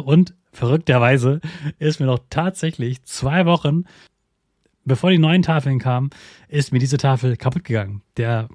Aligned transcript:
Und 0.00 0.34
verrückterweise 0.52 1.40
ist 1.78 2.00
mir 2.00 2.06
noch 2.06 2.20
tatsächlich 2.30 3.02
zwei 3.04 3.46
Wochen, 3.46 3.84
bevor 4.84 5.10
die 5.10 5.18
neuen 5.18 5.42
Tafeln 5.42 5.78
kamen, 5.78 6.10
ist 6.48 6.72
mir 6.72 6.78
diese 6.78 6.96
Tafel 6.96 7.36
kaputt 7.36 7.64
gegangen. 7.64 8.02
Der 8.16 8.48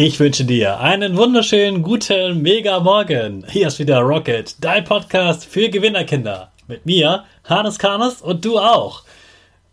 Ich 0.00 0.20
wünsche 0.20 0.44
dir 0.44 0.78
einen 0.78 1.16
wunderschönen 1.16 1.82
guten 1.82 2.40
Mega 2.40 2.78
Morgen. 2.78 3.44
Hier 3.48 3.66
ist 3.66 3.80
wieder 3.80 3.98
Rocket, 3.98 4.54
dein 4.60 4.84
Podcast 4.84 5.44
für 5.44 5.68
Gewinnerkinder. 5.70 6.52
Mit 6.68 6.86
mir, 6.86 7.24
Hannes 7.42 7.80
Karnes 7.80 8.22
und 8.22 8.44
du 8.44 8.60
auch. 8.60 9.02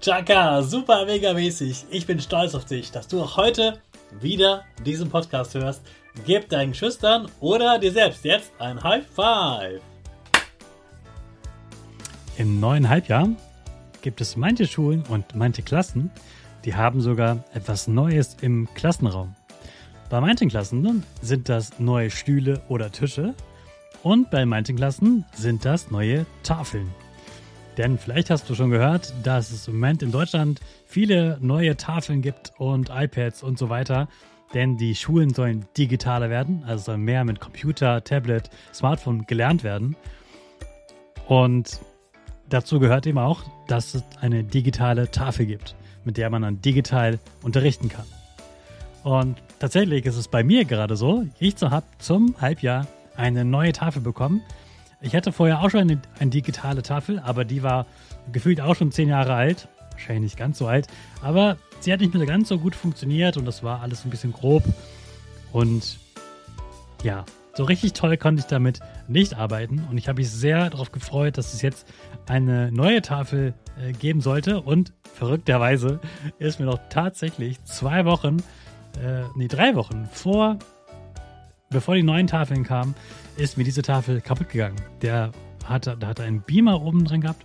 Chaka, 0.00 0.62
super 0.62 1.06
mega 1.06 1.32
mäßig. 1.32 1.86
Ich 1.90 2.06
bin 2.06 2.20
stolz 2.20 2.54
auf 2.54 2.64
dich, 2.64 2.90
dass 2.90 3.06
du 3.08 3.22
auch 3.22 3.36
heute 3.36 3.78
wieder 4.20 4.64
diesen 4.84 5.08
Podcast 5.08 5.54
hörst. 5.54 5.82
Gib 6.26 6.48
deinen 6.48 6.74
Schüchtern 6.74 7.28
oder 7.40 7.78
dir 7.78 7.92
selbst 7.92 8.24
jetzt 8.24 8.52
ein 8.58 8.82
High 8.82 9.06
Five. 9.06 9.80
Im 12.36 12.60
neuen 12.60 12.88
Halbjahr 12.88 13.28
gibt 14.00 14.20
es 14.20 14.36
manche 14.36 14.66
Schulen 14.66 15.04
und 15.08 15.34
manche 15.34 15.62
Klassen, 15.62 16.10
die 16.64 16.74
haben 16.74 17.00
sogar 17.00 17.44
etwas 17.54 17.88
Neues 17.88 18.36
im 18.40 18.68
Klassenraum. 18.74 19.34
Bei 20.10 20.20
manchen 20.20 20.48
Klassen 20.48 21.04
sind 21.22 21.48
das 21.48 21.78
neue 21.78 22.10
Stühle 22.10 22.60
oder 22.68 22.90
Tische 22.90 23.34
und 24.02 24.30
bei 24.30 24.44
manchen 24.44 24.76
Klassen 24.76 25.24
sind 25.34 25.64
das 25.64 25.90
neue 25.90 26.26
Tafeln. 26.42 26.90
Denn 27.78 27.96
vielleicht 27.96 28.30
hast 28.30 28.48
du 28.50 28.54
schon 28.54 28.70
gehört, 28.70 29.14
dass 29.22 29.50
es 29.50 29.66
im 29.66 29.74
Moment 29.74 30.02
in 30.02 30.12
Deutschland 30.12 30.60
viele 30.84 31.38
neue 31.40 31.76
Tafeln 31.76 32.20
gibt 32.20 32.52
und 32.58 32.90
iPads 32.90 33.42
und 33.42 33.58
so 33.58 33.70
weiter. 33.70 34.08
Denn 34.52 34.76
die 34.76 34.94
Schulen 34.94 35.32
sollen 35.32 35.64
digitaler 35.78 36.28
werden, 36.28 36.62
also 36.66 36.84
soll 36.84 36.98
mehr 36.98 37.24
mit 37.24 37.40
Computer, 37.40 38.04
Tablet, 38.04 38.50
Smartphone 38.74 39.24
gelernt 39.26 39.64
werden. 39.64 39.96
Und 41.26 41.80
dazu 42.50 42.78
gehört 42.78 43.06
eben 43.06 43.18
auch, 43.18 43.44
dass 43.68 43.94
es 43.94 44.04
eine 44.20 44.44
digitale 44.44 45.10
Tafel 45.10 45.46
gibt, 45.46 45.74
mit 46.04 46.18
der 46.18 46.28
man 46.28 46.42
dann 46.42 46.60
digital 46.60 47.18
unterrichten 47.42 47.88
kann. 47.88 48.04
Und 49.02 49.42
tatsächlich 49.58 50.04
ist 50.04 50.16
es 50.16 50.28
bei 50.28 50.44
mir 50.44 50.66
gerade 50.66 50.96
so, 50.96 51.24
ich 51.38 51.54
habe 51.62 51.86
zum 51.98 52.34
Halbjahr 52.38 52.86
eine 53.16 53.46
neue 53.46 53.72
Tafel 53.72 54.02
bekommen, 54.02 54.42
ich 55.02 55.14
hatte 55.14 55.32
vorher 55.32 55.60
auch 55.60 55.70
schon 55.70 55.80
eine, 55.80 56.00
eine, 56.18 56.30
digitale 56.30 56.82
Tafel, 56.82 57.18
aber 57.18 57.44
die 57.44 57.62
war 57.62 57.86
gefühlt 58.30 58.60
auch 58.60 58.76
schon 58.76 58.92
zehn 58.92 59.08
Jahre 59.08 59.34
alt. 59.34 59.68
Wahrscheinlich 59.90 60.22
nicht 60.22 60.36
ganz 60.36 60.58
so 60.58 60.66
alt. 60.66 60.86
Aber 61.20 61.56
sie 61.80 61.92
hat 61.92 62.00
nicht 62.00 62.14
mehr 62.14 62.24
ganz 62.24 62.48
so 62.48 62.58
gut 62.58 62.74
funktioniert 62.74 63.36
und 63.36 63.44
das 63.44 63.62
war 63.62 63.82
alles 63.82 64.04
ein 64.04 64.10
bisschen 64.10 64.32
grob. 64.32 64.64
Und 65.52 65.98
ja, 67.02 67.24
so 67.54 67.64
richtig 67.64 67.92
toll 67.92 68.16
konnte 68.16 68.40
ich 68.40 68.46
damit 68.46 68.80
nicht 69.08 69.34
arbeiten. 69.34 69.86
Und 69.90 69.98
ich 69.98 70.08
habe 70.08 70.20
mich 70.20 70.30
sehr 70.30 70.70
darauf 70.70 70.92
gefreut, 70.92 71.36
dass 71.36 71.52
es 71.52 71.62
jetzt 71.62 71.86
eine 72.26 72.72
neue 72.72 73.02
Tafel 73.02 73.54
äh, 73.78 73.92
geben 73.92 74.20
sollte. 74.20 74.62
Und 74.62 74.92
verrückterweise 75.14 76.00
ist 76.38 76.60
mir 76.60 76.66
noch 76.66 76.80
tatsächlich 76.88 77.62
zwei 77.64 78.04
Wochen, 78.04 78.38
äh, 79.02 79.24
nee, 79.34 79.48
drei 79.48 79.74
Wochen 79.74 80.08
vor 80.12 80.58
bevor 81.72 81.94
die 81.94 82.02
neuen 82.02 82.26
Tafeln 82.26 82.64
kamen, 82.64 82.94
ist 83.36 83.56
mir 83.56 83.64
diese 83.64 83.82
Tafel 83.82 84.20
kaputt 84.20 84.48
gegangen. 84.48 84.76
Der 85.00 85.32
hatte, 85.64 85.96
da 85.98 86.08
hatte 86.08 86.22
einen 86.22 86.42
Beamer 86.42 86.82
oben 86.82 87.04
drin 87.04 87.22
gehabt, 87.22 87.44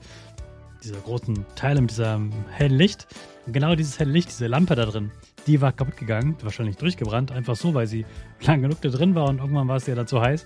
diese 0.83 0.95
großen 0.95 1.45
Teile 1.55 1.81
mit 1.81 1.91
diesem 1.91 2.31
hellen 2.51 2.77
Licht. 2.77 3.07
Und 3.45 3.53
genau 3.53 3.75
dieses 3.75 3.99
helle 3.99 4.11
Licht, 4.11 4.29
diese 4.29 4.47
Lampe 4.47 4.75
da 4.75 4.85
drin, 4.85 5.11
die 5.47 5.61
war 5.61 5.71
kaputt 5.71 5.97
gegangen, 5.97 6.35
wahrscheinlich 6.41 6.77
durchgebrannt, 6.77 7.31
einfach 7.31 7.55
so, 7.55 7.73
weil 7.73 7.87
sie 7.87 8.05
lang 8.41 8.61
genug 8.61 8.81
da 8.81 8.89
drin 8.89 9.15
war 9.15 9.29
und 9.29 9.39
irgendwann 9.39 9.67
war 9.67 9.77
es 9.77 9.87
ja 9.87 9.95
dann 9.95 10.07
zu 10.07 10.21
heiß. 10.21 10.45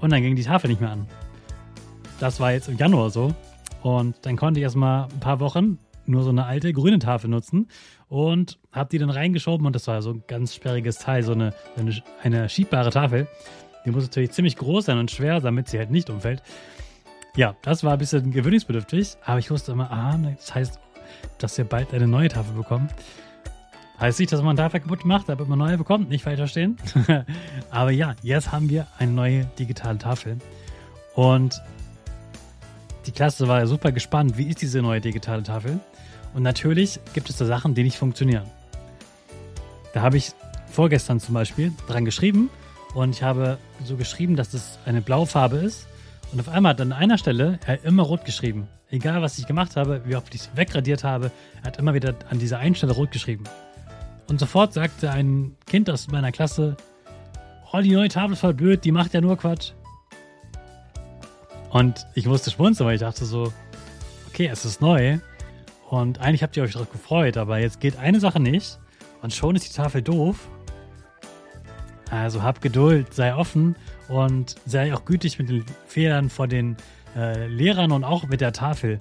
Und 0.00 0.12
dann 0.12 0.22
ging 0.22 0.36
die 0.36 0.44
Tafel 0.44 0.70
nicht 0.70 0.80
mehr 0.80 0.90
an. 0.90 1.06
Das 2.20 2.40
war 2.40 2.52
jetzt 2.52 2.68
im 2.68 2.76
Januar 2.76 3.10
so. 3.10 3.34
Und 3.82 4.16
dann 4.22 4.36
konnte 4.36 4.60
ich 4.60 4.64
erstmal 4.64 5.04
ein 5.04 5.20
paar 5.20 5.40
Wochen 5.40 5.78
nur 6.08 6.22
so 6.22 6.30
eine 6.30 6.46
alte 6.46 6.72
grüne 6.72 6.98
Tafel 6.98 7.30
nutzen 7.30 7.68
und 8.08 8.58
habe 8.72 8.88
die 8.90 8.98
dann 8.98 9.10
reingeschoben 9.10 9.66
und 9.66 9.74
das 9.74 9.86
war 9.86 10.02
so 10.02 10.10
ein 10.10 10.24
ganz 10.26 10.54
sperriges 10.54 10.98
Teil, 10.98 11.22
so 11.22 11.32
eine, 11.32 11.54
eine, 11.76 12.02
eine 12.22 12.48
schiebbare 12.48 12.90
Tafel. 12.90 13.28
Die 13.84 13.90
muss 13.90 14.04
natürlich 14.04 14.32
ziemlich 14.32 14.56
groß 14.56 14.86
sein 14.86 14.98
und 14.98 15.10
schwer, 15.10 15.40
damit 15.40 15.68
sie 15.68 15.78
halt 15.78 15.90
nicht 15.90 16.10
umfällt. 16.10 16.42
Ja, 17.36 17.54
das 17.62 17.84
war 17.84 17.92
ein 17.92 17.98
bisschen 17.98 18.32
gewöhnungsbedürftig, 18.32 19.16
aber 19.24 19.38
ich 19.38 19.50
wusste 19.50 19.72
immer, 19.72 19.90
ah, 19.90 20.18
das 20.36 20.54
heißt, 20.54 20.80
dass 21.38 21.56
wir 21.56 21.64
bald 21.64 21.94
eine 21.94 22.08
neue 22.08 22.28
Tafel 22.28 22.54
bekommen. 22.54 22.88
Heißt 24.00 24.20
nicht, 24.20 24.32
dass 24.32 24.42
man 24.42 24.56
Tafel 24.56 24.80
kaputt 24.80 25.04
macht, 25.04 25.28
damit 25.28 25.48
man 25.48 25.58
neue 25.58 25.76
bekommt, 25.76 26.08
nicht 26.08 26.22
falsch 26.22 26.38
verstehen. 26.38 26.76
aber 27.70 27.90
ja, 27.90 28.14
jetzt 28.22 28.52
haben 28.52 28.70
wir 28.70 28.86
eine 28.98 29.12
neue 29.12 29.44
digitale 29.58 29.98
Tafel. 29.98 30.38
Und 31.14 31.60
die 33.08 33.12
Klasse 33.12 33.48
war 33.48 33.66
super 33.66 33.90
gespannt, 33.90 34.36
wie 34.36 34.48
ist 34.48 34.60
diese 34.60 34.82
neue 34.82 35.00
digitale 35.00 35.42
Tafel? 35.42 35.80
Und 36.34 36.42
natürlich 36.42 37.00
gibt 37.14 37.30
es 37.30 37.38
da 37.38 37.46
Sachen, 37.46 37.74
die 37.74 37.82
nicht 37.82 37.96
funktionieren. 37.96 38.44
Da 39.94 40.02
habe 40.02 40.18
ich 40.18 40.32
vorgestern 40.66 41.18
zum 41.18 41.32
Beispiel 41.32 41.72
dran 41.86 42.04
geschrieben 42.04 42.50
und 42.94 43.10
ich 43.10 43.22
habe 43.22 43.56
so 43.82 43.96
geschrieben, 43.96 44.36
dass 44.36 44.52
es 44.52 44.78
eine 44.84 45.00
Blaufarbe 45.00 45.56
ist 45.56 45.86
Und 46.32 46.40
auf 46.40 46.50
einmal 46.50 46.74
hat 46.74 46.82
an 46.82 46.92
einer 46.92 47.16
Stelle 47.16 47.58
er 47.64 47.82
immer 47.82 48.02
rot 48.02 48.26
geschrieben. 48.26 48.68
Egal, 48.90 49.22
was 49.22 49.38
ich 49.38 49.46
gemacht 49.46 49.76
habe, 49.76 50.02
wie 50.04 50.14
oft 50.14 50.34
ich 50.34 50.42
es 50.42 50.50
wegradiert 50.54 51.02
habe, 51.02 51.30
er 51.62 51.68
hat 51.68 51.78
immer 51.78 51.94
wieder 51.94 52.14
an 52.28 52.38
dieser 52.38 52.58
einen 52.58 52.74
Stelle 52.74 52.92
rot 52.92 53.10
geschrieben. 53.10 53.44
Und 54.28 54.38
sofort 54.38 54.74
sagte 54.74 55.10
ein 55.10 55.56
Kind 55.64 55.88
aus 55.88 56.08
meiner 56.08 56.30
Klasse, 56.30 56.76
oh, 57.72 57.80
die 57.80 57.92
neue 57.92 58.10
Tafel 58.10 58.34
ist 58.34 58.40
voll 58.40 58.52
blöd, 58.52 58.84
die 58.84 58.92
macht 58.92 59.14
ja 59.14 59.22
nur 59.22 59.38
Quatsch. 59.38 59.72
Und 61.70 62.06
ich 62.14 62.26
musste 62.26 62.50
schmunzeln, 62.50 62.86
weil 62.86 62.94
ich 62.94 63.00
dachte 63.00 63.24
so, 63.24 63.52
okay, 64.28 64.48
es 64.50 64.64
ist 64.64 64.80
neu. 64.80 65.18
Und 65.88 66.20
eigentlich 66.20 66.42
habt 66.42 66.56
ihr 66.56 66.62
euch 66.62 66.72
darauf 66.72 66.90
gefreut, 66.90 67.36
aber 67.36 67.58
jetzt 67.58 67.80
geht 67.80 67.98
eine 67.98 68.20
Sache 68.20 68.40
nicht 68.40 68.78
und 69.22 69.32
schon 69.32 69.56
ist 69.56 69.68
die 69.68 69.74
Tafel 69.74 70.02
doof. 70.02 70.48
Also 72.10 72.42
hab 72.42 72.60
Geduld, 72.60 73.12
sei 73.14 73.34
offen 73.34 73.76
und 74.08 74.56
sei 74.66 74.94
auch 74.94 75.04
gütig 75.04 75.38
mit 75.38 75.48
den 75.50 75.64
Fehlern 75.86 76.30
vor 76.30 76.48
den 76.48 76.76
äh, 77.16 77.46
Lehrern 77.46 77.92
und 77.92 78.04
auch 78.04 78.26
mit 78.26 78.40
der 78.40 78.52
Tafel. 78.52 78.98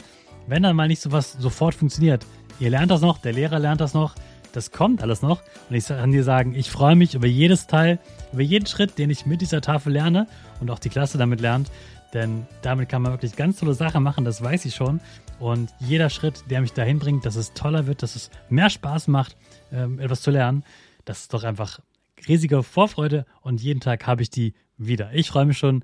Wenn 0.47 0.63
dann 0.63 0.75
mal 0.75 0.87
nicht 0.87 1.01
so 1.01 1.11
was 1.11 1.33
sofort 1.33 1.75
funktioniert, 1.75 2.25
ihr 2.59 2.69
lernt 2.69 2.91
das 2.91 3.01
noch, 3.01 3.17
der 3.17 3.33
Lehrer 3.33 3.59
lernt 3.59 3.81
das 3.81 3.93
noch, 3.93 4.15
das 4.53 4.71
kommt 4.71 5.03
alles 5.03 5.21
noch. 5.21 5.41
Und 5.69 5.75
ich 5.75 5.87
kann 5.87 6.11
dir 6.11 6.23
sagen, 6.23 6.55
ich 6.55 6.71
freue 6.71 6.95
mich 6.95 7.15
über 7.15 7.27
jedes 7.27 7.67
Teil, 7.67 7.99
über 8.33 8.41
jeden 8.41 8.65
Schritt, 8.65 8.97
den 8.97 9.09
ich 9.09 9.25
mit 9.25 9.41
dieser 9.41 9.61
Tafel 9.61 9.93
lerne 9.93 10.27
und 10.59 10.71
auch 10.71 10.79
die 10.79 10.89
Klasse 10.89 11.17
damit 11.17 11.41
lernt. 11.41 11.69
Denn 12.13 12.45
damit 12.61 12.89
kann 12.89 13.01
man 13.01 13.11
wirklich 13.11 13.35
ganz 13.35 13.59
tolle 13.59 13.73
Sachen 13.73 14.03
machen, 14.03 14.25
das 14.25 14.41
weiß 14.41 14.65
ich 14.65 14.75
schon. 14.75 14.99
Und 15.39 15.73
jeder 15.79 16.09
Schritt, 16.09 16.43
der 16.49 16.61
mich 16.61 16.73
dahin 16.73 16.99
bringt, 16.99 17.25
dass 17.25 17.35
es 17.35 17.53
toller 17.53 17.85
wird, 17.85 18.01
dass 18.01 18.15
es 18.15 18.31
mehr 18.49 18.69
Spaß 18.69 19.07
macht, 19.07 19.35
ähm, 19.71 19.99
etwas 19.99 20.21
zu 20.21 20.31
lernen, 20.31 20.63
das 21.05 21.21
ist 21.21 21.33
doch 21.33 21.43
einfach 21.43 21.79
riesige 22.27 22.63
Vorfreude 22.63 23.25
und 23.41 23.61
jeden 23.61 23.79
Tag 23.79 24.07
habe 24.07 24.21
ich 24.21 24.29
die 24.29 24.53
wieder. 24.77 25.11
Ich 25.13 25.29
freue 25.29 25.45
mich 25.45 25.57
schon, 25.57 25.83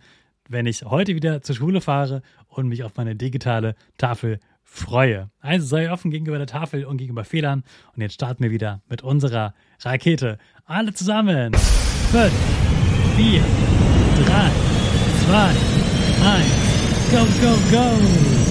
wenn 0.50 0.66
ich 0.66 0.84
heute 0.84 1.16
wieder 1.16 1.42
zur 1.42 1.56
Schule 1.56 1.82
fahre 1.82 2.22
und 2.48 2.68
mich 2.68 2.84
auf 2.84 2.96
meine 2.96 3.16
digitale 3.16 3.76
Tafel 3.98 4.40
freue. 4.64 5.30
Also 5.40 5.66
sei 5.66 5.92
offen 5.92 6.12
gegenüber 6.12 6.38
der 6.38 6.48
Tafel 6.48 6.86
und 6.86 6.98
gegenüber 6.98 7.26
Fehlern. 7.26 7.64
Und 7.96 8.02
jetzt 8.02 8.14
starten 8.14 8.44
wir 8.44 8.52
wieder 8.52 8.82
mit 8.90 9.04
unserer 9.04 9.54
Rakete. 9.82 10.38
Alle 10.66 10.94
zusammen. 10.94 11.54
5, 11.54 12.32
4, 13.16 13.42
3, 14.26 14.52
2, 15.26 15.73
1. 16.24 17.12
Go, 17.12 17.26
go, 17.42 17.70
go! 17.70 18.43